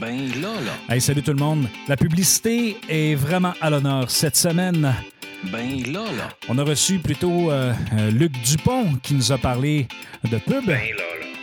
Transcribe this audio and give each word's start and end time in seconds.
Ben 0.00 0.28
là, 0.40 0.60
là. 0.60 0.94
Hey, 0.94 1.00
salut 1.00 1.22
tout 1.22 1.32
le 1.32 1.38
monde. 1.38 1.68
La 1.88 1.96
publicité 1.96 2.76
est 2.88 3.14
vraiment 3.14 3.52
à 3.60 3.70
l'honneur 3.70 4.10
cette 4.10 4.36
semaine. 4.36 4.94
Ben 5.52 5.82
là, 5.92 6.04
là. 6.16 6.28
On 6.48 6.58
a 6.58 6.64
reçu 6.64 6.98
plutôt 6.98 7.50
euh, 7.50 7.72
euh, 7.92 8.10
Luc 8.10 8.32
Dupont 8.42 8.94
qui 9.02 9.14
nous 9.14 9.30
a 9.30 9.38
parlé 9.38 9.86
de 10.24 10.38
pub. 10.38 10.64
Ben 10.66 10.74
là, 10.74 11.04
là. 11.20 11.33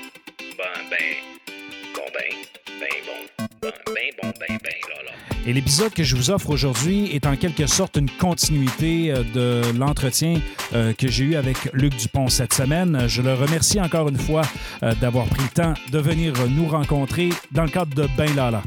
Et 5.47 5.53
l'épisode 5.53 5.91
que 5.91 6.03
je 6.03 6.15
vous 6.15 6.29
offre 6.29 6.51
aujourd'hui 6.51 7.09
est 7.15 7.25
en 7.25 7.35
quelque 7.35 7.65
sorte 7.65 7.97
une 7.97 8.09
continuité 8.11 9.11
euh, 9.11 9.23
de 9.33 9.77
l'entretien 9.77 10.39
euh, 10.73 10.93
que 10.93 11.07
j'ai 11.07 11.23
eu 11.23 11.35
avec 11.35 11.57
Luc 11.73 11.95
Dupont 11.95 12.27
cette 12.27 12.53
semaine. 12.53 13.05
Je 13.07 13.23
le 13.23 13.33
remercie 13.33 13.81
encore 13.81 14.09
une 14.09 14.19
fois 14.19 14.43
euh, 14.83 14.93
d'avoir 15.01 15.25
pris 15.25 15.41
le 15.41 15.49
temps 15.49 15.73
de 15.91 15.97
venir 15.97 16.33
nous 16.47 16.67
rencontrer 16.67 17.29
dans 17.51 17.63
le 17.63 17.69
cadre 17.69 17.95
de 17.95 18.07
Ben 18.15 18.35
Lala. 18.35 18.61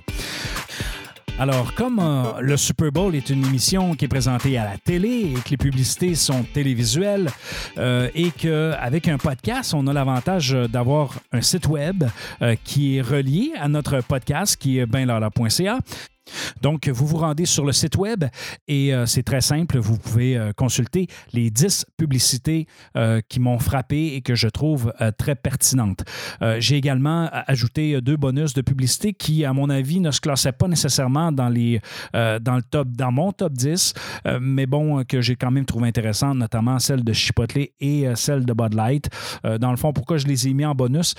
Alors, 1.38 1.74
comme 1.74 2.00
le 2.40 2.56
Super 2.56 2.92
Bowl 2.92 3.14
est 3.16 3.28
une 3.28 3.44
émission 3.44 3.94
qui 3.94 4.04
est 4.04 4.08
présentée 4.08 4.56
à 4.56 4.64
la 4.64 4.78
télé 4.78 5.32
et 5.34 5.40
que 5.40 5.50
les 5.50 5.56
publicités 5.56 6.14
sont 6.14 6.44
télévisuelles 6.44 7.28
et 7.76 8.30
qu'avec 8.30 9.08
un 9.08 9.18
podcast, 9.18 9.74
on 9.74 9.88
a 9.88 9.92
l'avantage 9.92 10.56
d'avoir 10.70 11.10
un 11.32 11.40
site 11.40 11.66
web 11.66 12.04
qui 12.62 12.98
est 12.98 13.02
relié 13.02 13.50
à 13.60 13.66
notre 13.66 14.00
podcast 14.02 14.56
qui 14.56 14.78
est 14.78 14.86
benlala.ca. 14.86 15.80
Donc, 16.60 16.88
vous 16.88 17.06
vous 17.06 17.18
rendez 17.18 17.44
sur 17.44 17.64
le 17.64 17.72
site 17.72 17.96
web 17.96 18.24
et 18.68 18.94
euh, 18.94 19.06
c'est 19.06 19.22
très 19.22 19.40
simple. 19.40 19.78
Vous 19.78 19.98
pouvez 19.98 20.36
euh, 20.36 20.52
consulter 20.52 21.08
les 21.32 21.50
10 21.50 21.86
publicités 21.96 22.66
euh, 22.96 23.20
qui 23.28 23.40
m'ont 23.40 23.58
frappé 23.58 24.14
et 24.14 24.22
que 24.22 24.34
je 24.34 24.48
trouve 24.48 24.92
très 25.18 25.34
pertinentes. 25.34 26.04
J'ai 26.58 26.76
également 26.76 27.28
ajouté 27.46 28.00
deux 28.00 28.16
bonus 28.16 28.54
de 28.54 28.62
publicités 28.62 29.12
qui, 29.12 29.44
à 29.44 29.52
mon 29.52 29.70
avis, 29.70 30.00
ne 30.00 30.10
se 30.10 30.20
classaient 30.20 30.52
pas 30.52 30.68
nécessairement 30.68 31.32
dans, 31.32 31.48
les, 31.48 31.80
dans, 32.12 32.56
le 32.56 32.62
top, 32.62 32.88
dans 32.88 33.12
mon 33.12 33.32
top 33.32 33.52
10, 33.52 33.94
euh, 34.26 34.38
mais 34.40 34.66
bon, 34.66 35.04
que 35.04 35.20
j'ai 35.20 35.36
quand 35.36 35.50
même 35.50 35.64
trouvé 35.64 35.88
intéressantes, 35.88 36.36
notamment 36.36 36.78
celle 36.78 37.04
de 37.04 37.12
Chipotle 37.12 37.68
et 37.80 38.06
celle 38.14 38.44
de 38.44 38.52
Bud 38.52 38.74
Light. 38.74 39.08
Dans 39.60 39.70
le 39.70 39.76
fond, 39.76 39.92
pourquoi 39.92 40.16
je 40.18 40.26
les 40.26 40.48
ai 40.48 40.54
mis 40.54 40.64
en 40.64 40.74
bonus? 40.74 41.14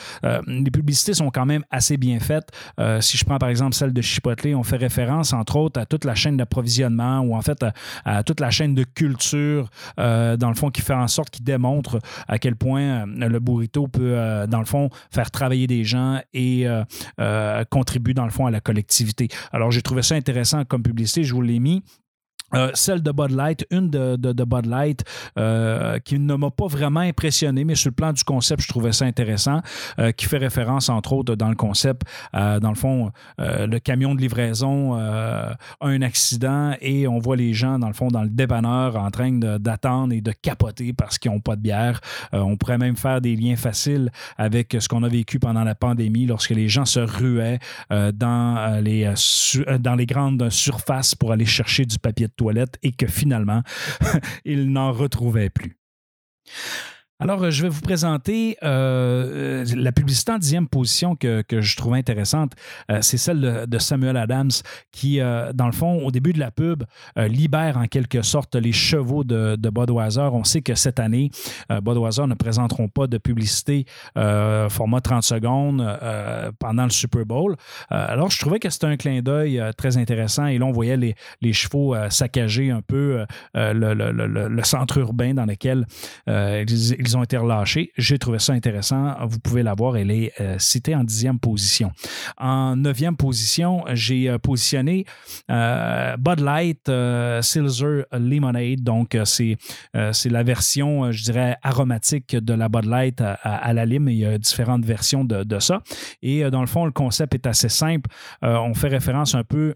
Les 0.48 0.72
publicités 0.72 1.14
sont 1.14 1.30
quand 1.30 1.46
même 1.46 1.64
assez 1.70 1.98
bien 1.98 2.20
faites. 2.20 2.50
Si 3.02 3.18
je 3.18 3.26
prends 3.26 3.38
par 3.38 3.50
exemple 3.50 3.76
celle 3.76 3.94
de 3.94 4.02
Chipotle, 4.02 4.56
on 4.56 4.64
fait 4.64 4.78
référence 4.78 4.95
entre 5.00 5.56
autres 5.58 5.80
à 5.80 5.86
toute 5.86 6.06
la 6.06 6.16
chaîne 6.16 6.38
d'approvisionnement 6.38 7.20
ou 7.20 7.36
en 7.36 7.42
fait 7.42 7.66
à, 8.06 8.24
toute 8.24 8.40
la 8.40 8.52
chaîne 8.52 8.76
de 8.76 8.84
culture, 8.84 9.70
euh, 10.00 10.38
dans 10.38 10.50
le 10.50 10.56
fond, 10.56 10.70
qui 10.70 10.82
fait 10.82 10.94
en 10.94 11.08
sorte, 11.08 11.30
qui 11.30 11.44
démontre 11.44 12.00
à 12.28 12.40
quel 12.40 12.56
point 12.56 12.82
euh, 12.82 13.06
le 13.06 13.40
burrito 13.40 13.88
peut, 13.88 14.14
euh, 14.18 14.48
dans 14.48 14.60
le 14.60 14.66
fond, 14.66 14.90
faire 15.12 15.32
travailler 15.32 15.68
des 15.68 15.84
gens 15.84 16.20
et 16.34 16.68
euh, 16.68 16.84
euh, 17.20 17.64
contribue, 17.70 18.14
dans 18.14 18.26
le 18.26 18.32
fond, 18.32 18.46
à 18.46 18.52
la 18.52 18.62
collectivité. 18.62 19.28
Alors, 19.52 19.72
j'ai 19.72 19.82
trouvé 19.82 20.02
ça 20.02 20.16
intéressant 20.16 20.66
comme 20.66 20.84
publicité, 20.84 21.24
je 21.24 21.34
vous 21.34 21.42
l'ai 21.42 21.60
mis. 21.60 21.84
Euh, 22.54 22.70
celle 22.74 23.02
de 23.02 23.12
Bud 23.12 23.32
Light, 23.32 23.66
une 23.72 23.90
de, 23.90 24.16
de, 24.16 24.44
Bud 24.44 24.68
Light 24.68 25.04
euh, 25.38 25.98
qui 26.00 26.20
ne 26.20 26.36
m'a 26.36 26.52
pas 26.52 26.68
vraiment 26.68 27.00
impressionné, 27.00 27.66
mais 27.66 27.74
sur 27.74 27.90
le 27.90 27.96
plan 27.96 28.14
du 28.14 28.24
concept, 28.24 28.62
je 28.62 28.68
trouvais 28.68 28.92
ça 28.92 29.06
intéressant, 29.06 29.62
euh, 29.98 30.12
qui 30.12 30.26
fait 30.26 30.38
référence, 30.38 30.90
entre 30.90 31.14
autres, 31.14 31.36
dans 31.36 31.50
le 31.50 31.56
concept, 31.56 32.04
dans 32.34 32.70
le 32.70 32.76
fond, 32.76 33.12
le 33.38 33.78
camion 33.80 34.14
de 34.16 34.22
livraison 34.22 34.94
a 34.96 35.58
un 35.82 36.02
accident 36.02 36.74
et 36.82 37.08
on 37.08 37.20
voit 37.20 37.36
les 37.36 37.54
gens, 37.54 37.80
dans 37.80 37.88
le 37.88 37.94
fond, 37.94 38.10
dans 38.10 38.24
le 38.24 38.30
dépanneur 38.30 38.96
en 38.96 39.10
train 39.10 39.32
d'attendre 39.32 40.14
et 40.14 40.22
de 40.22 40.32
capoter 40.32 40.94
parce 40.94 41.18
qu'ils 41.18 41.32
n'ont 41.32 41.40
pas 41.40 41.56
de 41.56 41.62
bière. 41.62 42.00
On 42.32 42.58
pourrait 42.58 42.78
même 42.78 42.96
faire 42.96 43.22
des 43.22 43.36
liens 43.36 43.56
faciles 43.56 44.12
avec 44.38 44.76
ce 44.78 44.88
qu'on 44.88 45.04
a 45.04 45.10
vécu 45.10 45.40
pendant 45.40 45.64
la 45.64 45.76
pandémie 45.76 46.26
lorsque 46.26 46.52
les 46.52 46.68
gens 46.68 46.86
se 46.86 47.00
ruaient 47.00 47.60
dans, 47.90 48.82
les, 48.84 49.14
dans 49.80 49.96
les 49.96 50.06
grandes 50.06 50.50
surfaces 50.50 51.16
pour 51.16 51.32
aller 51.32 51.46
chercher 51.46 51.86
du 51.86 51.98
papier 51.98 52.28
de 52.28 52.35
toilette 52.36 52.78
et 52.84 52.92
que 52.92 53.08
finalement, 53.08 53.64
ils 54.46 54.72
n'en 54.72 54.92
retrouvaient 54.92 55.50
plus. 55.50 55.78
Alors, 57.18 57.42
euh, 57.44 57.50
je 57.50 57.64
vais 57.64 57.70
vous 57.70 57.80
présenter 57.80 58.58
euh, 58.62 59.64
euh, 59.64 59.76
la 59.78 59.94
publicité 59.94 60.34
en 60.34 60.38
dixième 60.38 60.68
position 60.68 61.16
que, 61.16 61.44
que 61.44 61.62
je 61.62 61.78
trouve 61.78 61.94
intéressante. 61.94 62.54
C'est 63.02 63.18
celle 63.18 63.66
de, 63.68 63.78
Samuel 63.78 64.18
Adams 64.18 64.52
qui, 64.92 65.20
dans 65.20 65.66
le 65.66 65.72
fond, 65.72 66.06
au 66.06 66.12
début 66.12 66.34
de 66.34 66.40
la 66.40 66.52
pub, 66.52 66.84
libère 67.18 67.78
en 67.78 67.86
quelque 67.86 68.22
sorte 68.22 68.56
les 68.56 68.72
chevaux 68.72 69.24
de, 69.24 69.56
de 69.56 69.70
Budweiser. 69.70 70.30
On 70.32 70.44
sait 70.44 70.62
que 70.62 70.76
cette 70.76 71.00
année, 71.00 71.30
Budweiser 71.70 72.26
ne 72.26 72.34
présenteront 72.34 72.88
pas 72.88 73.08
de 73.08 73.18
publicité 73.18 73.86
format 74.16 75.02
30 75.02 75.24
secondes 75.24 76.00
pendant 76.60 76.84
le 76.86 76.90
Super 76.90 77.26
Bowl. 77.26 77.56
Alors, 77.90 78.32
je 78.32 78.40
trouvais 78.40 78.60
que 78.60 78.70
c'était 78.70 78.88
un 78.88 78.98
clin 78.98 79.22
d'œil 79.22 79.62
très 79.78 79.98
intéressant. 79.98 80.48
Et 80.48 80.58
là, 80.58 80.66
on 80.66 80.72
voyait 80.72 80.98
les, 80.98 81.54
chevaux 81.54 81.96
saccager 82.10 82.72
un 82.72 82.82
peu 82.82 83.26
le, 83.54 83.94
le- 83.94 84.64
centre 84.64 84.98
urbain 84.98 85.34
dans 85.34 85.46
lequel 85.46 85.86
ils, 86.28 87.05
ils 87.06 87.18
ont 87.18 87.24
été 87.24 87.38
relâchés. 87.38 87.92
J'ai 87.98 88.18
trouvé 88.18 88.40
ça 88.40 88.54
intéressant. 88.54 89.16
Vous 89.28 89.40
pouvez 89.40 89.64
la 89.64 89.74
voir. 89.74 89.98
Elle 89.98 90.12
est 90.12 90.32
euh, 90.40 90.58
citée 90.60 90.96
en 90.96 91.04
dixième 91.04 91.40
position. 91.40 91.92
En 92.38 92.76
neuvième 92.76 93.16
position, 93.16 93.84
j'ai 93.94 94.30
euh, 94.30 94.38
positionné 94.38 95.06
euh, 95.50 96.18
Bud 96.18 96.40
Light 96.40 96.92
Silver 97.42 98.04
Lemonade. 98.12 98.82
Donc, 98.82 99.18
c'est 99.26 99.58
la 99.94 100.44
version, 100.44 101.12
je 101.12 101.24
dirais, 101.24 101.58
aromatique 101.62 102.36
de 102.36 102.54
la 102.54 102.70
Bud 102.70 102.86
Light 102.86 103.22
à, 103.22 103.74
la 103.74 103.86
lime. 103.86 104.10
Il 104.10 104.18
y 104.18 104.26
a 104.26 104.38
différentes 104.38 104.86
versions 104.86 105.24
de, 105.24 105.44
de 105.44 105.60
ça. 105.60 105.82
Et 106.22 106.50
dans 106.50 106.62
le 106.62 106.68
fond, 106.68 106.86
le 106.86 106.92
concept 106.92 107.34
est 107.36 107.48
assez 107.48 107.70
simple. 107.70 108.10
On 108.42 108.74
fait 108.74 108.88
référence 108.88 109.36
un 109.36 109.44
peu 109.44 109.76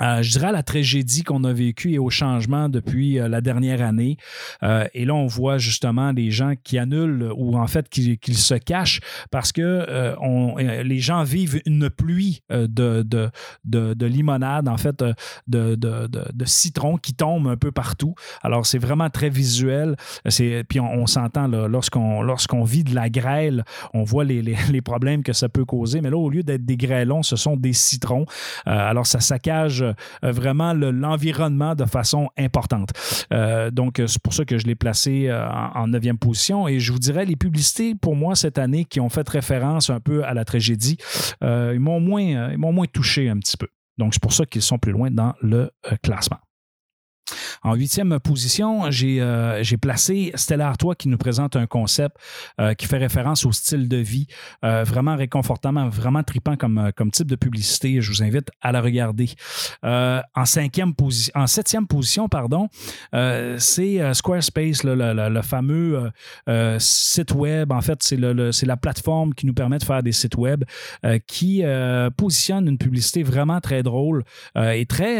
euh, 0.00 0.22
je 0.22 0.30
dirais 0.30 0.52
la 0.52 0.62
tragédie 0.62 1.22
qu'on 1.22 1.44
a 1.44 1.52
vécue 1.52 1.92
et 1.92 1.98
au 1.98 2.10
changement 2.10 2.68
depuis 2.68 3.18
euh, 3.18 3.28
la 3.28 3.40
dernière 3.40 3.82
année. 3.82 4.16
Euh, 4.62 4.86
et 4.94 5.04
là, 5.04 5.14
on 5.14 5.26
voit 5.26 5.58
justement 5.58 6.12
les 6.12 6.30
gens 6.30 6.54
qui 6.62 6.78
annulent 6.78 7.30
ou 7.36 7.56
en 7.58 7.66
fait 7.66 7.88
qui, 7.88 8.18
qui 8.18 8.34
se 8.34 8.54
cachent 8.54 9.00
parce 9.30 9.52
que 9.52 10.14
on- 10.20 10.56
les 10.56 10.98
gens 10.98 11.22
vivent 11.22 11.60
une 11.66 11.90
pluie 11.90 12.42
de, 12.50 12.66
de, 13.02 13.30
de, 13.64 13.94
de 13.94 14.06
limonade, 14.06 14.68
en 14.68 14.76
fait, 14.76 15.02
de, 15.46 15.74
de, 15.74 16.44
citron 16.44 16.96
qui 16.96 17.14
tombe 17.14 17.46
un 17.48 17.56
peu 17.56 17.72
partout. 17.72 18.14
Alors, 18.42 18.66
c'est 18.66 18.78
vraiment 18.78 19.10
très 19.10 19.28
visuel. 19.28 19.96
Puis 20.68 20.80
on, 20.80 20.92
on 20.92 21.06
s'entend, 21.06 21.46
lorsqu'on, 21.48 22.22
lorsqu'on 22.22 22.64
vit 22.64 22.84
de 22.84 22.94
la 22.94 23.08
grêle, 23.10 23.64
on 23.94 24.02
voit 24.02 24.24
les, 24.24 24.42
les, 24.42 24.56
les 24.70 24.80
problèmes 24.82 25.22
que 25.22 25.32
ça 25.32 25.48
peut 25.48 25.64
causer. 25.64 26.00
Mais 26.00 26.10
là, 26.10 26.16
au 26.16 26.30
lieu 26.30 26.42
d'être 26.42 26.64
des 26.64 26.76
grêlons, 26.76 27.22
ce 27.22 27.36
sont 27.36 27.56
des 27.56 27.72
citrons. 27.72 28.26
Alors, 28.64 29.06
ça 29.06 29.20
saccage 29.20 29.84
euh, 30.24 30.32
vraiment 30.32 30.72
le- 30.72 30.90
l'environnement 30.90 31.74
de 31.74 31.84
façon 31.84 32.28
importante. 32.38 32.90
Euh, 33.32 33.70
donc, 33.70 34.00
euh, 34.00 34.06
c'est 34.06 34.22
pour 34.22 34.32
ça 34.34 34.44
que 34.44 34.58
je 34.58 34.66
l'ai 34.66 34.74
placé 34.74 35.30
en, 35.74 35.86
neuvième 35.88 36.18
position. 36.18 36.68
Et 36.68 36.80
je 36.80 36.92
vous 36.92 36.98
dirais, 36.98 37.24
les 37.24 37.36
publicités, 37.36 37.94
pour 37.94 38.16
moi, 38.16 38.34
cette 38.34 38.58
année, 38.58 38.84
qui 38.84 39.00
ont 39.00 39.08
fait 39.08 39.28
référence 39.28 39.90
un 39.90 40.00
peu 40.00 40.24
à 40.24 40.34
la 40.34 40.44
tragédie, 40.44 40.98
ils 41.42 41.80
m'ont 41.80 42.00
moins, 42.00 42.56
moins 42.56 42.86
touché 42.86 43.28
un 43.28 43.38
petit 43.38 43.56
peu. 43.56 43.68
Donc, 43.96 44.14
c'est 44.14 44.22
pour 44.22 44.32
ça 44.32 44.44
qu'ils 44.44 44.62
sont 44.62 44.78
plus 44.78 44.92
loin 44.92 45.10
dans 45.10 45.34
le 45.42 45.70
classement. 46.02 46.38
En 47.62 47.74
huitième 47.74 48.18
position, 48.20 48.90
j'ai 48.90 49.18
euh, 49.20 49.62
placé 49.80 50.32
Stella 50.34 50.68
Artois 50.68 50.94
qui 50.94 51.08
nous 51.08 51.18
présente 51.18 51.56
un 51.56 51.66
concept 51.66 52.16
euh, 52.60 52.74
qui 52.74 52.86
fait 52.86 52.98
référence 52.98 53.44
au 53.44 53.52
style 53.52 53.88
de 53.88 53.96
vie, 53.96 54.26
euh, 54.64 54.84
vraiment 54.84 55.16
réconfortant, 55.16 55.88
vraiment 55.88 56.22
tripant 56.22 56.56
comme, 56.56 56.92
type 57.12 57.26
de 57.26 57.36
publicité. 57.36 58.00
Je 58.00 58.10
vous 58.10 58.22
invite 58.22 58.48
à 58.60 58.72
la 58.72 58.80
regarder. 58.80 59.28
En 59.82 60.44
septième 60.44 60.94
position, 61.86 62.28
pardon, 62.28 62.68
c'est 63.58 64.14
Squarespace, 64.14 64.84
le, 64.84 65.42
fameux 65.42 66.10
site 66.78 67.32
web. 67.32 67.72
En 67.72 67.80
fait, 67.80 68.02
c'est 68.02 68.66
la 68.66 68.76
plateforme 68.76 69.34
qui 69.34 69.46
nous 69.46 69.54
permet 69.54 69.78
de 69.78 69.84
faire 69.84 70.02
des 70.02 70.12
sites 70.12 70.36
web 70.36 70.64
qui 71.26 71.62
positionne 72.16 72.68
une 72.68 72.78
publicité 72.78 73.22
vraiment 73.22 73.60
très 73.60 73.82
drôle 73.82 74.24
et 74.56 74.86
très, 74.86 75.18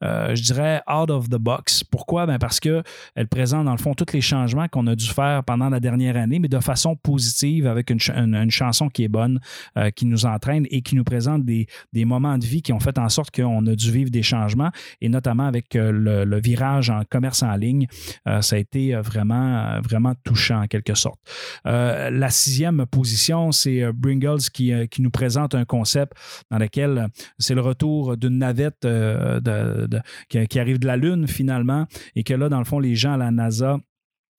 je 0.00 0.42
dirais, 0.42 0.82
out 0.90 1.10
of 1.10 1.13
the 1.22 1.36
box. 1.36 1.84
Pourquoi? 1.84 2.26
Ben 2.26 2.38
parce 2.38 2.60
qu'elle 2.60 2.82
présente, 3.30 3.64
dans 3.66 3.72
le 3.72 3.78
fond, 3.78 3.94
tous 3.94 4.12
les 4.12 4.20
changements 4.20 4.68
qu'on 4.68 4.86
a 4.86 4.94
dû 4.94 5.06
faire 5.06 5.44
pendant 5.44 5.68
la 5.70 5.80
dernière 5.80 6.16
année, 6.16 6.38
mais 6.38 6.48
de 6.48 6.60
façon 6.60 6.96
positive, 6.96 7.66
avec 7.66 7.90
une, 7.90 8.00
ch- 8.00 8.16
une- 8.16 8.34
une 8.34 8.50
chanson 8.50 8.88
qui 8.88 9.04
est 9.04 9.08
bonne, 9.08 9.40
euh, 9.78 9.90
qui 9.90 10.06
nous 10.06 10.26
entraîne 10.26 10.66
et 10.70 10.82
qui 10.82 10.96
nous 10.96 11.04
présente 11.04 11.44
des, 11.44 11.66
moments 12.04 12.38
de 12.38 12.44
vie 12.44 12.62
qui 12.62 12.72
ont 12.72 12.80
fait 12.80 12.98
en 12.98 13.08
sorte 13.08 13.30
qu'on 13.34 13.66
a 13.66 13.74
dû 13.74 13.90
vivre 13.90 14.10
des 14.10 14.22
changements, 14.22 14.70
et 15.00 15.08
notamment 15.08 15.46
avec 15.46 15.76
euh, 15.76 15.90
le, 15.92 16.40
virage 16.40 16.90
en 16.90 17.02
commerce 17.08 17.42
en 17.42 17.54
ligne. 17.56 17.86
Euh, 18.28 18.42
ça 18.42 18.56
a 18.56 18.58
été 18.58 18.94
vraiment, 18.96 19.80
vraiment 19.80 20.12
touchant 20.24 20.62
en 20.62 20.66
quelque 20.66 20.94
sorte. 20.94 21.20
La 21.64 22.30
sixième 22.30 22.84
position, 22.86 23.52
c'est 23.52 23.92
Bringles 23.92 24.50
qui, 24.52 24.72
nous 24.98 25.10
présente 25.10 25.54
un 25.54 25.64
concept 25.64 26.12
dans 26.50 26.58
lequel 26.58 27.08
c'est 27.38 27.54
le 27.54 27.60
retour 27.60 28.16
d'une 28.16 28.38
navette 28.38 28.86
qui, 30.28 30.58
arrive 30.58 30.78
de 30.78 30.86
la 30.86 30.96
Lune 31.04 31.26
finalement 31.28 31.86
et 32.16 32.24
que 32.24 32.34
là, 32.34 32.48
dans 32.48 32.58
le 32.58 32.64
fond, 32.64 32.78
les 32.78 32.94
gens 32.94 33.12
à 33.12 33.16
la 33.16 33.30
NASA 33.30 33.78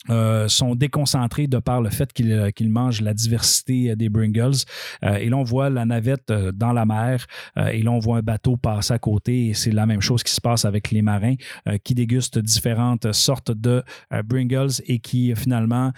euh, 0.09 0.47
sont 0.47 0.75
déconcentrés 0.75 1.47
de 1.47 1.57
par 1.57 1.81
le 1.81 1.89
fait 1.89 2.13
qu'ils 2.13 2.31
euh, 2.31 2.51
mangent 2.61 3.01
la 3.01 3.13
diversité 3.13 3.91
euh, 3.91 3.95
des 3.95 4.09
Bringles. 4.09 4.65
Et 5.01 5.29
là, 5.29 5.37
on 5.37 5.43
voit 5.43 5.69
la 5.69 5.85
navette 5.85 6.31
dans 6.31 6.73
la 6.73 6.85
mer 6.85 7.25
et 7.57 7.81
là, 7.81 7.91
on 7.91 7.99
voit 7.99 8.17
un 8.17 8.21
bateau 8.21 8.57
passer 8.57 8.93
à 8.93 8.99
côté 8.99 9.47
et 9.47 9.53
c'est 9.53 9.71
la 9.71 9.85
même 9.85 10.01
chose 10.01 10.23
qui 10.23 10.31
se 10.31 10.41
passe 10.41 10.65
avec 10.65 10.91
les 10.91 11.01
marins 11.01 11.35
qui 11.83 11.95
dégustent 11.95 12.39
différentes 12.39 13.11
sortes 13.13 13.51
de 13.51 13.83
Bringles 14.23 14.81
et 14.85 14.99
qui 14.99 15.35
finalement 15.35 15.91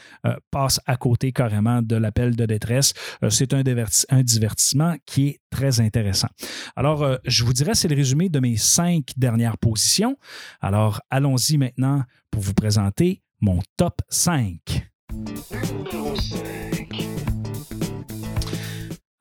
passent 0.52 0.82
à 0.86 0.98
côté 0.98 1.32
carrément 1.32 1.82
de 1.82 1.96
l'appel 1.96 2.36
de 2.36 2.46
détresse. 2.46 2.94
C'est 3.30 3.54
un, 3.54 3.64
un 4.10 4.24
divertissement 4.24 4.96
qui 5.06 5.28
est 5.28 5.40
très 5.50 5.80
intéressant. 5.80 6.30
Alors, 6.76 7.18
je 7.26 7.44
vous 7.44 7.54
dirais, 7.54 7.76
c'est 7.76 7.88
le 7.88 7.96
résumé 7.96 8.30
de 8.30 8.40
mes 8.40 8.58
cinq 8.58 9.12
dernières 9.18 9.58
positions. 9.58 10.18
Alors, 10.62 11.02
allons-y 11.10 11.58
maintenant 11.58 12.04
pour 12.32 12.42
vous 12.42 12.54
présenter 12.54 13.22
mon 13.42 13.60
top 13.78 14.02
5. 14.10 14.88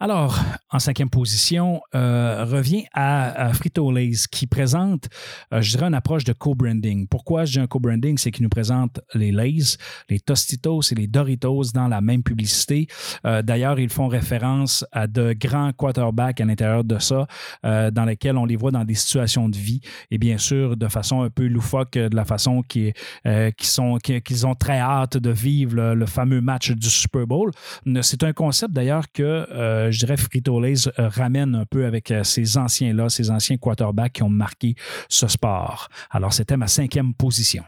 Numéro 0.01 0.29
5. 0.29 0.37
Alors, 0.39 0.39
en 0.71 0.79
cinquième 0.79 1.09
position, 1.09 1.81
euh, 1.95 2.45
revient 2.45 2.85
à, 2.93 3.53
Frito-Lays 3.55 4.27
qui 4.31 4.47
présente, 4.47 5.09
euh, 5.55 5.63
je 5.63 5.71
dirais, 5.71 5.87
une 5.87 5.95
approche 5.95 6.25
de 6.25 6.33
co-branding. 6.33 7.07
Pourquoi 7.09 7.45
je 7.45 7.53
dis 7.53 7.61
un 7.61 7.67
co-branding? 7.67 8.19
C'est 8.19 8.31
qu'ils 8.31 8.43
nous 8.43 8.51
présentent 8.51 9.01
les 9.15 9.33
Lays, 9.33 9.77
les 10.11 10.21
Tostitos 10.21 10.83
et 10.91 10.95
les 10.97 11.07
Doritos 11.07 11.73
dans 11.73 11.89
la 11.89 12.01
même 12.01 12.23
publicité. 12.23 12.89
Euh, 13.25 13.43
D'ailleurs, 13.43 13.79
ils 13.79 13.89
font 13.89 14.09
référence 14.09 14.85
à 14.93 15.07
de 15.07 15.33
grands 15.33 15.73
quarterbacks 15.73 16.41
à 16.41 16.45
l'intérieur 16.45 16.85
de 16.85 16.99
ça, 16.99 17.27
dans 17.63 18.05
lesquels 18.05 18.37
on 18.37 18.45
les 18.45 18.57
voit 18.57 18.73
dans 18.73 18.85
des 18.85 18.95
situations 18.95 19.49
de 19.49 19.57
vie 19.57 19.81
et 20.11 20.19
bien 20.19 20.39
sûr 20.39 20.77
de 20.77 20.89
façon 20.89 21.23
un 21.23 21.31
peu 21.31 21.47
loufoque, 21.47 21.93
de 21.93 22.15
la 22.15 22.25
façon 22.25 22.63
qui, 22.63 22.93
euh, 23.27 23.51
qui 23.53 24.21
qu'ils 24.23 24.47
ont 24.47 24.55
très 24.55 24.79
hâte 24.79 25.17
de 25.17 25.31
vivre 25.31 25.95
le, 25.95 26.07
fameux 26.07 26.41
match 26.41 26.71
du 26.73 26.89
Super 26.89 27.27
Bowl. 27.27 27.51
C'est 28.03 28.23
un 28.23 28.33
concept 28.33 28.73
d'ailleurs 28.73 29.05
que 29.13 29.86
je 29.91 29.99
dirais 29.99 30.17
Frito-Lays 30.17 30.89
euh, 30.99 31.09
ramène 31.09 31.55
un 31.55 31.65
peu 31.65 31.87
avec 31.87 32.11
euh, 32.11 32.25
ces 32.25 32.57
anciens-là, 32.57 33.09
ces 33.09 33.31
anciens 33.31 33.57
quarterbacks 33.57 34.15
qui 34.15 34.23
ont 34.23 34.29
marqué 34.29 34.75
ce 35.09 35.27
sport. 35.27 35.89
Alors, 36.11 36.33
c'était 36.33 36.57
ma 36.57 36.67
cinquième 36.67 37.15
position. 37.15 37.65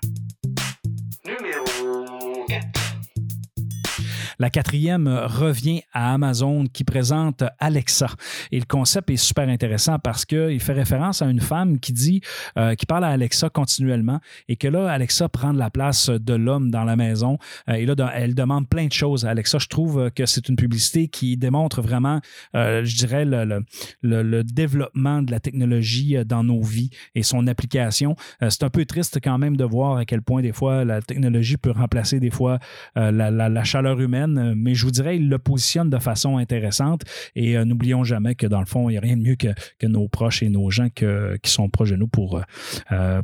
La 4.40 4.50
quatrième 4.50 5.08
revient 5.08 5.82
à 5.92 6.14
Amazon 6.14 6.66
qui 6.72 6.84
présente 6.84 7.42
Alexa. 7.58 8.08
Et 8.52 8.60
le 8.60 8.64
concept 8.66 9.10
est 9.10 9.16
super 9.16 9.48
intéressant 9.48 9.98
parce 9.98 10.24
qu'il 10.24 10.60
fait 10.60 10.72
référence 10.72 11.22
à 11.22 11.26
une 11.26 11.40
femme 11.40 11.80
qui 11.80 11.92
dit, 11.92 12.20
euh, 12.56 12.74
qui 12.74 12.86
parle 12.86 13.04
à 13.04 13.08
Alexa 13.08 13.48
continuellement 13.50 14.20
et 14.48 14.56
que 14.56 14.68
là, 14.68 14.90
Alexa 14.90 15.28
prend 15.28 15.52
la 15.52 15.70
place 15.70 16.08
de 16.08 16.34
l'homme 16.34 16.70
dans 16.70 16.84
la 16.84 16.94
maison. 16.94 17.38
Euh, 17.68 17.74
et 17.74 17.86
là, 17.86 17.94
elle 18.14 18.34
demande 18.34 18.68
plein 18.68 18.86
de 18.86 18.92
choses 18.92 19.24
à 19.24 19.30
Alexa. 19.30 19.58
Je 19.58 19.66
trouve 19.66 20.10
que 20.12 20.24
c'est 20.26 20.48
une 20.48 20.56
publicité 20.56 21.08
qui 21.08 21.36
démontre 21.36 21.82
vraiment, 21.82 22.20
euh, 22.54 22.84
je 22.84 22.96
dirais, 22.96 23.24
le, 23.24 24.42
développement 24.44 25.22
de 25.22 25.30
la 25.30 25.40
technologie 25.40 26.16
dans 26.24 26.44
nos 26.44 26.62
vies 26.62 26.90
et 27.14 27.22
son 27.22 27.46
application. 27.46 28.16
C'est 28.40 28.62
un 28.62 28.70
peu 28.70 28.84
triste 28.84 29.18
quand 29.22 29.38
même 29.38 29.56
de 29.56 29.64
voir 29.64 29.98
à 29.98 30.04
quel 30.04 30.22
point 30.22 30.42
des 30.42 30.52
fois 30.52 30.84
la 30.84 31.02
technologie 31.02 31.56
peut 31.56 31.70
remplacer 31.70 32.20
des 32.20 32.30
fois 32.30 32.58
la 32.94 33.64
chaleur 33.64 34.00
humaine, 34.00 34.27
euh, 34.36 34.54
mais 34.56 34.74
je 34.74 34.84
vous 34.84 34.90
dirais, 34.90 35.16
il 35.16 35.28
le 35.28 35.38
positionne 35.38 35.88
de 35.90 35.98
façon 35.98 36.36
intéressante 36.36 37.02
et 37.34 37.56
euh, 37.56 37.64
n'oublions 37.64 38.04
jamais 38.04 38.34
que 38.34 38.46
dans 38.46 38.60
le 38.60 38.66
fond, 38.66 38.88
il 38.88 38.92
n'y 38.92 38.98
a 38.98 39.00
rien 39.00 39.16
de 39.16 39.22
mieux 39.22 39.36
que, 39.36 39.48
que 39.78 39.86
nos 39.86 40.08
proches 40.08 40.42
et 40.42 40.48
nos 40.48 40.68
gens 40.70 40.88
que- 40.94 41.36
qui 41.42 41.50
sont 41.50 41.68
proches 41.68 41.90
de 41.90 41.96
nous 41.96 42.08
pour, 42.08 42.40
euh, 42.92 43.20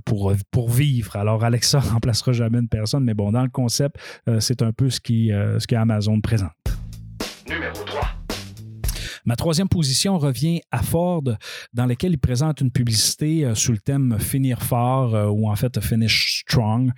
vivre. 0.69 1.17
Alors, 1.17 1.45
Alexa 1.45 1.81
remplacera 1.81 2.33
jamais 2.33 2.59
une 2.59 2.69
personne, 2.69 3.05
mais 3.05 3.15
bon, 3.15 3.33
dans 3.33 3.43
le 3.43 3.49
concept, 3.51 3.97
c'est 4.39 4.63
un 4.63 4.73
peu 4.73 4.89
ce 4.91 5.01
qui, 5.01 5.29
ce 5.29 5.67
qu'Amazon 5.67 6.21
présente. 6.21 6.53
Numéro 9.25 9.35
3. 9.35 9.35
Ma 9.35 9.37
troisième 9.37 9.69
position 9.69 10.19
revient 10.19 10.61
à 10.71 10.83
Ford, 10.83 11.23
dans 11.73 11.87
laquelle 11.87 12.13
il 12.13 12.19
présente 12.19 12.61
une 12.61 12.71
publicité 12.71 13.45
euh, 13.45 13.55
sous 13.55 13.73
le 13.73 13.79
thème 13.79 14.17
Finir 14.19 14.63
fort 14.63 15.15
euh, 15.15 15.27
ou 15.29 15.49
en 15.49 15.57
fait 15.57 15.81
Finish 15.81 16.43
Strong. 16.47 16.91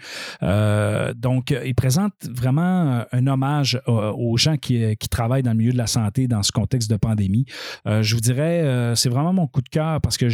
Euh, 0.42 1.12
donc, 1.14 1.54
il 1.64 1.74
présente 1.74 2.12
vraiment 2.30 3.04
un 3.10 3.26
hommage 3.26 3.80
aux 3.86 4.36
gens 4.36 4.56
qui, 4.56 4.96
travaillent 5.10 5.42
dans 5.42 5.52
le 5.52 5.56
milieu 5.56 5.72
de 5.72 5.78
la 5.78 5.86
santé 5.86 6.26
dans 6.28 6.42
ce 6.42 6.52
contexte 6.52 6.90
de 6.90 6.96
pandémie. 6.96 7.46
Je 7.86 8.14
vous 8.14 8.20
dirais, 8.20 8.92
c'est 8.96 9.08
vraiment 9.08 9.32
mon 9.32 9.46
coup 9.46 9.62
de 9.62 9.68
cœur 9.68 10.00
parce 10.00 10.16
que 10.18 10.26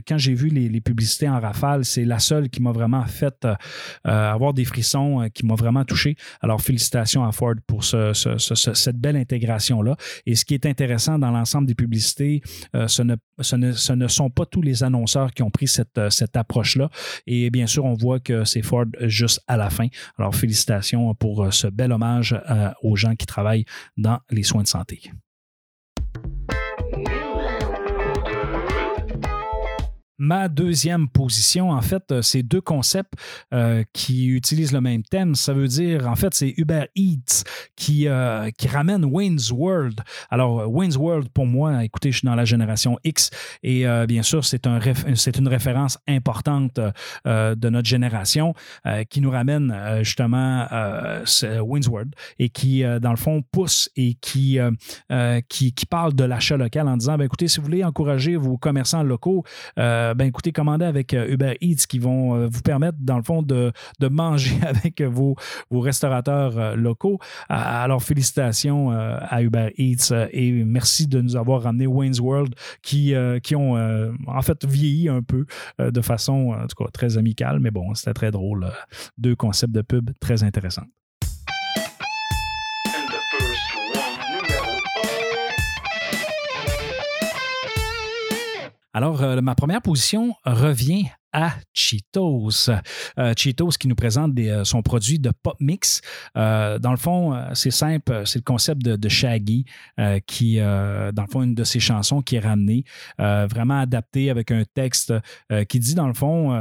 quand 0.00 0.18
j'ai 0.18 0.34
vu 0.34 0.48
les, 0.48 0.80
publicités 0.80 1.28
en 1.28 1.40
rafale, 1.40 1.84
c'est 1.84 2.04
la 2.04 2.18
seule 2.18 2.48
qui 2.48 2.62
m'a 2.62 2.72
vraiment 2.72 3.04
fait 3.06 3.46
avoir 4.04 4.54
des 4.54 4.64
frissons, 4.64 5.28
qui 5.34 5.44
m'a 5.44 5.54
vraiment 5.54 5.84
touché. 5.84 6.16
Alors, 6.40 6.60
félicitations 6.60 7.24
à 7.24 7.32
Ford 7.32 7.54
pour 7.66 7.84
ce- 7.84 8.12
ce- 8.12 8.38
ce- 8.38 8.54
ce- 8.54 8.74
cette 8.74 8.96
belle 8.96 9.16
intégration-là. 9.16 9.96
Et 10.26 10.36
ce 10.36 10.44
qui 10.44 10.54
est 10.54 10.64
intéressant 10.64 11.18
dans 11.18 11.30
l'ensemble 11.40 11.66
des 11.66 11.74
publicités, 11.74 12.42
euh, 12.74 12.86
ce, 12.86 13.02
ne, 13.02 13.16
ce, 13.40 13.56
ne, 13.56 13.72
ce 13.72 13.92
ne 13.92 14.08
sont 14.08 14.30
pas 14.30 14.46
tous 14.46 14.62
les 14.62 14.82
annonceurs 14.84 15.32
qui 15.32 15.42
ont 15.42 15.50
pris 15.50 15.68
cette, 15.68 15.98
euh, 15.98 16.10
cette 16.10 16.36
approche-là. 16.36 16.90
Et 17.26 17.50
bien 17.50 17.66
sûr, 17.66 17.84
on 17.84 17.94
voit 17.94 18.20
que 18.20 18.44
c'est 18.44 18.62
Ford 18.62 18.86
juste 19.00 19.40
à 19.48 19.56
la 19.56 19.70
fin. 19.70 19.88
Alors, 20.18 20.34
félicitations 20.34 21.14
pour 21.14 21.44
euh, 21.44 21.50
ce 21.50 21.66
bel 21.66 21.92
hommage 21.92 22.38
aux 22.82 22.96
gens 22.96 23.14
qui 23.16 23.26
travaillent 23.26 23.64
dans 23.96 24.18
les 24.30 24.42
soins 24.42 24.62
de 24.62 24.68
santé. 24.68 25.10
Ma 30.22 30.48
deuxième 30.48 31.08
position, 31.08 31.70
en 31.70 31.80
fait, 31.80 32.12
euh, 32.12 32.20
c'est 32.20 32.42
deux 32.42 32.60
concepts 32.60 33.14
euh, 33.54 33.84
qui 33.94 34.26
utilisent 34.26 34.72
le 34.72 34.82
même 34.82 35.02
thème. 35.02 35.34
Ça 35.34 35.54
veut 35.54 35.66
dire, 35.66 36.06
en 36.06 36.14
fait, 36.14 36.34
c'est 36.34 36.52
Uber 36.58 36.88
Eats 36.94 37.42
qui, 37.74 38.06
euh, 38.06 38.50
qui 38.50 38.68
ramène 38.68 39.06
Wayne's 39.06 39.50
World. 39.50 40.02
Alors, 40.28 40.70
Wayne's 40.70 40.98
World, 40.98 41.30
pour 41.30 41.46
moi, 41.46 41.84
écoutez, 41.84 42.12
je 42.12 42.18
suis 42.18 42.26
dans 42.26 42.34
la 42.34 42.44
génération 42.44 42.98
X 43.02 43.30
et 43.62 43.86
bien 44.06 44.22
sûr, 44.22 44.44
c'est 44.44 44.66
un 44.66 44.78
c'est 45.14 45.38
une 45.38 45.48
référence 45.48 45.98
importante 46.06 46.78
de 47.24 47.68
notre 47.70 47.88
génération 47.88 48.54
qui 49.08 49.20
nous 49.20 49.30
ramène 49.30 49.74
justement 50.02 50.66
Wayne's 51.62 51.88
World 51.88 52.14
et 52.38 52.48
qui, 52.50 52.82
dans 53.00 53.10
le 53.10 53.16
fond, 53.16 53.42
pousse 53.52 53.88
et 53.96 54.14
qui, 54.14 54.58
qui, 55.48 55.72
qui 55.72 55.86
parle 55.86 56.14
de 56.14 56.24
l'achat 56.24 56.56
local 56.56 56.88
en 56.88 56.96
disant, 56.96 57.16
ben, 57.16 57.24
écoutez, 57.24 57.48
si 57.48 57.58
vous 57.58 57.66
voulez 57.66 57.84
encourager 57.84 58.36
vos 58.36 58.58
commerçants 58.58 59.02
locaux, 59.02 59.44
euh, 60.10 60.14
ben 60.14 60.26
écoutez, 60.26 60.52
commandez 60.52 60.84
avec 60.84 61.14
euh, 61.14 61.30
Uber 61.30 61.56
Eats 61.60 61.86
qui 61.88 61.98
vont 61.98 62.34
euh, 62.34 62.48
vous 62.48 62.62
permettre, 62.62 62.98
dans 63.00 63.16
le 63.16 63.22
fond, 63.22 63.42
de, 63.42 63.72
de 63.98 64.08
manger 64.08 64.56
avec 64.66 65.00
vos, 65.02 65.36
vos 65.70 65.80
restaurateurs 65.80 66.76
locaux. 66.76 67.18
Alors, 67.48 68.02
félicitations 68.02 68.90
à 68.90 69.42
Uber 69.42 69.72
Eats 69.78 70.28
et 70.32 70.64
merci 70.64 71.06
de 71.06 71.20
nous 71.20 71.36
avoir 71.36 71.62
ramené 71.62 71.86
Wayne's 71.86 72.20
World 72.20 72.54
qui, 72.82 73.14
qui 73.42 73.56
ont 73.56 73.74
en 74.26 74.42
fait 74.42 74.64
vieilli 74.64 75.08
un 75.08 75.22
peu 75.22 75.46
de 75.78 76.00
façon, 76.00 76.54
en 76.58 76.66
tout 76.66 76.84
cas, 76.84 76.90
très 76.92 77.18
amicale, 77.18 77.60
mais 77.60 77.70
bon, 77.70 77.94
c'était 77.94 78.14
très 78.14 78.30
drôle. 78.30 78.70
Deux 79.18 79.36
concepts 79.36 79.74
de 79.74 79.82
pub 79.82 80.10
très 80.20 80.42
intéressants. 80.42 80.86
Alors, 88.92 89.22
euh, 89.22 89.40
ma 89.40 89.54
première 89.54 89.82
position 89.82 90.34
revient 90.44 91.06
à 91.32 91.52
Cheetos. 91.72 92.70
Euh, 93.18 93.32
Cheetos 93.36 93.70
qui 93.78 93.88
nous 93.88 93.94
présente 93.94 94.38
euh, 94.38 94.64
son 94.64 94.82
produit 94.82 95.18
de 95.18 95.30
pop 95.42 95.56
mix. 95.60 96.00
Euh, 96.36 96.78
dans 96.78 96.90
le 96.90 96.96
fond, 96.96 97.36
c'est 97.54 97.70
simple, 97.70 98.22
c'est 98.24 98.38
le 98.38 98.44
concept 98.44 98.82
de, 98.82 99.08
Shaggy 99.08 99.64
qui, 100.26 100.58
dans 100.58 101.12
le 101.22 101.30
fond, 101.30 101.42
une 101.42 101.54
de 101.54 101.64
ses 101.64 101.80
chansons 101.80 102.22
qui 102.22 102.36
est 102.36 102.40
ramenée, 102.40 102.84
vraiment 103.18 103.80
adaptée 103.80 104.30
avec 104.30 104.50
un 104.52 104.62
texte 104.72 105.12
qui 105.68 105.80
dit, 105.80 105.94
dans 105.94 106.06
le 106.06 106.14
fond, 106.14 106.54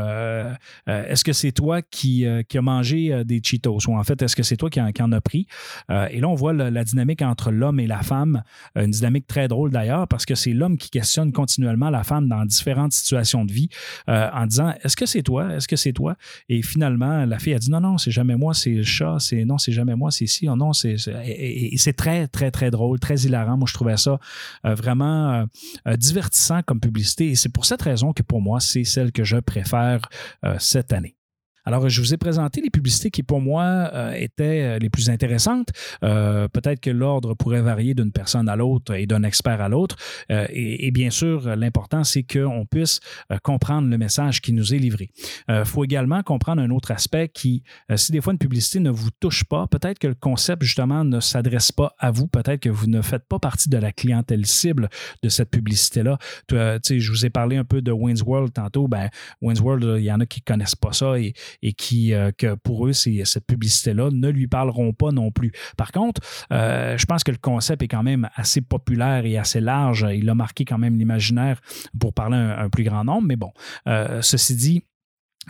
est-ce 0.87 1.23
que 1.23 1.33
c'est 1.33 1.51
toi 1.51 1.81
qui, 1.81 2.25
euh, 2.25 2.41
qui 2.43 2.57
a 2.57 2.61
mangé 2.61 3.23
des 3.23 3.41
Cheetos? 3.43 3.87
Ou 3.87 3.97
en 3.97 4.03
fait, 4.03 4.21
est-ce 4.21 4.35
que 4.35 4.43
c'est 4.43 4.57
toi 4.57 4.69
qui 4.69 4.81
en, 4.81 4.91
qui 4.91 5.03
en 5.03 5.11
a 5.11 5.21
pris? 5.21 5.47
Et 5.89 6.19
là, 6.19 6.27
on 6.27 6.35
voit 6.35 6.53
la 6.53 6.83
dynamique 6.83 7.21
entre 7.21 7.51
l'homme 7.51 7.79
et 7.79 7.87
la 7.87 8.01
femme, 8.01 8.43
une 8.75 8.91
dynamique 8.91 9.27
très 9.27 9.47
drôle 9.47 9.71
d'ailleurs 9.71 10.07
parce 10.07 10.25
que 10.25 10.35
c'est 10.35 10.53
l'homme 10.53 10.77
qui 10.77 10.89
questionne 10.89 11.31
continuellement 11.31 11.89
la 11.89 12.03
femme 12.03 12.27
dans 12.27 12.45
différentes 12.45 12.93
situations 12.93 13.45
de 13.45 13.53
vie 13.53 13.69
en 14.07 14.45
disant 14.45 14.58
Est-ce 14.83 14.95
que 14.95 15.05
c'est 15.05 15.23
toi? 15.23 15.55
Est-ce 15.55 15.67
que 15.67 15.75
c'est 15.75 15.93
toi? 15.93 16.15
Et 16.47 16.61
finalement, 16.61 17.25
la 17.25 17.39
fille 17.39 17.53
a 17.53 17.59
dit 17.59 17.71
Non, 17.71 17.81
non, 17.81 17.97
c'est 17.97 18.11
jamais 18.11 18.35
moi, 18.35 18.53
c'est 18.53 18.71
le 18.71 18.83
chat. 18.83 19.17
C'est 19.19 19.45
non, 19.45 19.57
c'est 19.57 19.71
jamais 19.71 19.95
moi, 19.95 20.11
c'est 20.11 20.27
si. 20.27 20.47
Oh 20.49 20.55
non, 20.55 20.73
c'est. 20.73 20.95
Et, 21.25 21.77
c'est 21.77 21.93
très, 21.93 22.27
très, 22.27 22.51
très 22.51 22.71
drôle, 22.71 22.99
très 22.99 23.15
hilarant. 23.15 23.57
Moi, 23.57 23.67
je 23.67 23.73
trouvais 23.73 23.97
ça 23.97 24.19
euh, 24.65 24.75
vraiment 24.75 25.45
euh, 25.87 25.95
divertissant 25.95 26.61
comme 26.63 26.79
publicité. 26.79 27.27
Et 27.29 27.35
c'est 27.35 27.49
pour 27.49 27.65
cette 27.65 27.81
raison 27.81 28.13
que 28.13 28.23
pour 28.23 28.41
moi, 28.41 28.59
c'est 28.59 28.83
celle 28.83 29.11
que 29.11 29.23
je 29.23 29.37
préfère 29.37 30.01
euh, 30.43 30.55
cette 30.59 30.93
année. 30.93 31.18
Alors, 31.69 31.87
je 31.87 32.01
vous 32.01 32.15
ai 32.15 32.17
présenté 32.17 32.61
les 32.61 32.71
publicités 32.71 33.11
qui, 33.11 33.21
pour 33.21 33.41
moi, 33.41 33.91
euh, 33.93 34.11
étaient 34.13 34.79
les 34.79 34.89
plus 34.89 35.11
intéressantes. 35.11 35.67
Euh, 36.03 36.47
peut-être 36.47 36.79
que 36.79 36.89
l'ordre 36.89 37.35
pourrait 37.35 37.61
varier 37.61 37.93
d'une 37.93 38.11
personne 38.11 38.49
à 38.49 38.55
l'autre 38.55 38.95
et 38.95 39.05
d'un 39.05 39.21
expert 39.21 39.61
à 39.61 39.69
l'autre. 39.69 39.95
Euh, 40.31 40.47
et, 40.49 40.87
et, 40.87 40.89
bien 40.89 41.11
sûr, 41.11 41.55
l'important, 41.55 42.03
c'est 42.03 42.23
qu'on 42.23 42.65
puisse 42.65 43.01
comprendre 43.43 43.87
le 43.87 43.99
message 43.99 44.41
qui 44.41 44.51
nous 44.51 44.73
est 44.73 44.79
livré. 44.79 45.11
Il 45.47 45.63
faut 45.63 45.83
également 45.83 46.23
comprendre 46.23 46.59
un 46.59 46.71
autre 46.71 46.89
aspect 46.89 47.29
qui, 47.29 47.61
si 47.95 48.11
des 48.11 48.19
fois 48.19 48.33
une 48.33 48.39
publicité 48.39 48.79
ne 48.79 48.89
vous 48.89 49.11
touche 49.11 49.43
pas, 49.43 49.67
peut-être 49.67 49.99
que 49.99 50.07
le 50.07 50.15
concept, 50.15 50.63
justement, 50.63 51.05
ne 51.05 51.19
s'adresse 51.19 51.71
pas 51.71 51.93
à 51.99 52.09
vous. 52.09 52.25
Peut-être 52.25 52.61
que 52.61 52.69
vous 52.69 52.87
ne 52.87 53.03
faites 53.03 53.27
pas 53.27 53.37
partie 53.37 53.69
de 53.69 53.77
la 53.77 53.91
clientèle 53.91 54.47
cible 54.47 54.89
de 55.21 55.29
cette 55.29 55.51
publicité-là. 55.51 56.17
je 56.49 57.11
vous 57.11 57.25
ai 57.27 57.29
parlé 57.29 57.57
un 57.57 57.63
peu 57.63 57.83
de 57.83 57.91
Wayne's 57.91 58.23
World 58.23 58.53
tantôt. 58.53 58.87
Ben, 58.87 59.09
Wayne's 59.43 59.61
World, 59.61 59.99
il 59.99 60.05
y 60.05 60.11
en 60.11 60.19
a 60.19 60.25
qui 60.25 60.39
ne 60.39 60.51
connaissent 60.51 60.75
pas 60.75 60.93
ça 60.93 61.19
et, 61.19 61.33
et 61.61 61.73
qui, 61.73 62.13
que 62.37 62.55
pour 62.55 62.87
eux, 62.87 62.93
cette 62.93 63.45
publicité-là 63.45 64.09
ne 64.11 64.29
lui 64.29 64.47
parleront 64.47 64.93
pas 64.93 65.11
non 65.11 65.31
plus. 65.31 65.51
Par 65.77 65.91
contre, 65.91 66.21
euh, 66.51 66.97
je 66.97 67.05
pense 67.05 67.23
que 67.23 67.31
le 67.31 67.37
concept 67.37 67.81
est 67.81 67.87
quand 67.87 68.03
même 68.03 68.29
assez 68.35 68.61
populaire 68.61 69.25
et 69.25 69.37
assez 69.37 69.61
large. 69.61 70.05
Il 70.13 70.29
a 70.29 70.35
marqué 70.35 70.65
quand 70.65 70.77
même 70.77 70.97
l'imaginaire 70.97 71.61
pour 71.99 72.13
parler 72.13 72.37
à 72.37 72.61
un, 72.61 72.69
plus 72.69 72.83
grand 72.83 73.03
nombre. 73.03 73.27
Mais 73.27 73.35
bon, 73.35 73.51
euh, 73.87 74.21
ceci 74.21 74.55
dit, 74.55 74.83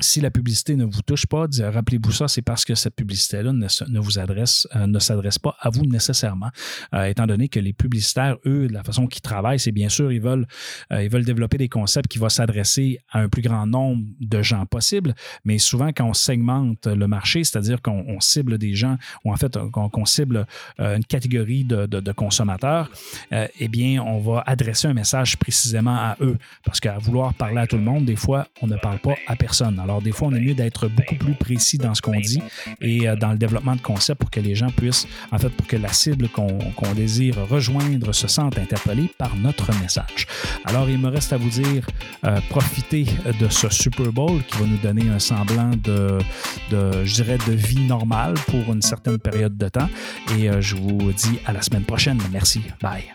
si 0.02 0.22
la 0.22 0.32
publicité 0.32 0.76
ne 0.76 0.86
vous 0.86 1.02
touche 1.02 1.26
pas, 1.26 1.46
rappelez-vous 1.60 2.12
ça, 2.12 2.28
c'est 2.28 2.42
parce 2.42 2.66
que 2.66 2.76
cette 2.76 2.96
publicité-là 2.96 3.52
ne, 3.54 4.00
vous 4.00 4.20
adresse, 4.20 4.68
euh, 4.76 4.88
ne 4.88 5.00
s'adresse 5.00 5.40
pas 5.40 5.56
à 5.60 5.70
vous 5.70 5.86
nécessairement, 5.86 6.50
euh, 6.94 7.06
étant 7.06 7.28
donné 7.28 7.50
que 7.50 7.60
les 7.60 7.74
publicitaires, 7.74 8.38
eux, 8.46 8.68
de 8.68 8.74
la 8.74 8.84
façon 8.84 9.08
qu'ils 9.08 9.22
travaillent, 9.22 9.60
c'est 9.60 9.72
bien 9.72 9.90
sûr, 9.90 10.12
ils 10.12 10.22
veulent, 10.22 10.48
euh, 10.92 11.04
ils 11.04 11.10
veulent 11.10 11.26
développer 11.26 11.58
des 11.58 11.70
concepts 11.70 12.08
qui 12.08 12.20
vont 12.20 12.30
s'adresser 12.30 13.00
à 13.12 13.20
un 13.20 13.30
plus 13.30 13.42
grand 13.42 13.66
nombre 13.66 14.04
de 14.20 14.42
gens 14.42 14.66
possible, 14.66 15.16
mais 15.44 15.58
souvent 15.58 15.90
quand 15.90 16.06
on 16.06 16.14
segmente 16.14 16.88
le 16.88 17.08
marché, 17.08 17.44
c'est-à-dire 17.44 17.82
qu'on 17.82 18.20
cible 18.20 18.58
des 18.58 18.76
gens, 18.76 18.98
ou 19.26 19.34
en 19.34 19.36
fait 19.36 19.58
qu'on 19.72 20.06
cible 20.06 20.46
une 20.78 21.04
catégorie 21.06 21.64
de, 21.64 22.12
consommateurs, 22.12 22.90
eh 23.32 23.68
bien, 23.68 24.02
on 24.02 24.20
va 24.20 24.44
adresser 24.46 24.88
un 24.88 24.94
message 24.94 25.38
précisément 25.38 25.96
à 25.96 26.18
eux, 26.22 26.38
parce 26.64 26.80
qu'à 26.80 26.98
vouloir 26.98 27.34
parler 27.34 27.60
à 27.60 27.68
tout 27.68 27.78
le 27.78 27.84
monde, 27.84 28.06
des 28.06 28.16
fois, 28.16 28.48
on 28.62 28.68
ne 28.68 28.78
parle 28.78 29.00
pas 29.00 29.16
à 29.28 29.36
personne. 29.36 29.80
Des 29.98 30.12
fois, 30.12 30.30
on 30.30 30.36
est 30.36 30.40
mieux 30.40 30.54
d'être 30.54 30.88
beaucoup 30.88 31.16
plus 31.16 31.34
précis 31.34 31.78
dans 31.78 31.94
ce 31.96 32.02
qu'on 32.02 32.20
dit 32.20 32.42
et 32.82 33.08
euh, 33.08 33.16
dans 33.16 33.32
le 33.32 33.38
développement 33.38 33.76
de 33.76 33.82
concepts 33.82 34.20
pour 34.22 34.30
que 34.30 34.40
les 34.40 34.56
gens 34.56 34.70
puissent, 34.70 35.08
en 35.32 35.38
fait, 35.38 35.50
pour 35.50 35.68
que 35.68 35.76
la 35.76 35.92
cible 35.92 36.30
qu'on 36.30 36.94
désire 36.96 37.36
rejoindre 37.50 38.14
se 38.14 38.28
sente 38.28 38.58
interpellée 38.58 39.12
par 39.18 39.36
notre 39.36 39.72
message. 39.82 40.28
Alors, 40.66 40.90
il 40.90 41.00
me 41.00 41.10
reste 41.10 41.34
à 41.34 41.38
vous 41.38 41.50
dire, 41.50 41.86
euh, 42.26 42.40
profitez 42.50 43.06
de 43.40 43.50
ce 43.50 43.70
Super 43.70 44.12
Bowl 44.12 44.42
qui 44.48 44.58
va 44.58 44.66
nous 44.66 44.78
donner 44.78 45.10
un 45.10 45.20
semblant 45.20 45.72
de, 45.72 46.20
de, 46.72 47.06
je 47.06 47.14
dirais, 47.16 47.38
de 47.48 47.54
vie 47.54 47.82
normale 47.82 48.36
pour 48.48 48.74
une 48.74 48.82
certaine 48.82 49.18
période 49.18 49.58
de 49.58 49.68
temps. 49.70 49.90
Et 50.38 50.50
euh, 50.50 50.62
je 50.62 50.76
vous 50.76 51.12
dis 51.14 51.40
à 51.46 51.54
la 51.54 51.62
semaine 51.62 51.84
prochaine. 51.84 52.20
Merci. 52.32 52.62
Bye. 52.82 53.06